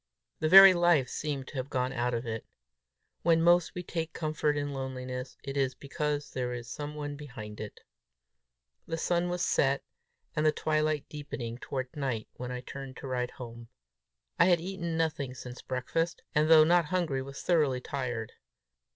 The 0.39 0.49
very 0.49 0.73
life 0.73 1.09
seemed 1.09 1.47
to 1.49 1.57
have 1.57 1.69
gone 1.69 1.93
out 1.93 2.15
of 2.15 2.25
it. 2.25 2.43
When 3.21 3.39
most 3.39 3.75
we 3.75 3.83
take 3.83 4.13
comfort 4.13 4.57
in 4.57 4.73
loneliness, 4.73 5.37
it 5.43 5.55
is 5.55 5.75
because 5.75 6.31
there 6.31 6.53
is 6.53 6.67
some 6.67 6.95
one 6.95 7.15
behind 7.15 7.59
it. 7.61 7.81
The 8.87 8.97
sun 8.97 9.29
was 9.29 9.45
set 9.45 9.83
and 10.35 10.43
the 10.43 10.51
twilight 10.51 11.07
deepening 11.07 11.59
toward 11.59 11.95
night 11.95 12.27
when 12.33 12.51
I 12.51 12.61
turned 12.61 12.97
to 12.97 13.07
ride 13.07 13.29
home. 13.37 13.67
I 14.39 14.45
had 14.45 14.59
eaten 14.59 14.97
nothing 14.97 15.35
since 15.35 15.61
breakfast, 15.61 16.23
and 16.33 16.49
though 16.49 16.63
not 16.63 16.85
hungry, 16.85 17.21
was 17.21 17.43
thoroughly 17.43 17.79
tired. 17.79 18.31